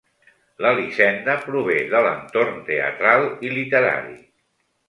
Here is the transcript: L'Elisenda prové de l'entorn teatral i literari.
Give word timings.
L'Elisenda 0.65 1.35
prové 1.43 1.77
de 1.93 2.01
l'entorn 2.07 2.57
teatral 2.71 3.29
i 3.49 3.55
literari. 3.59 4.19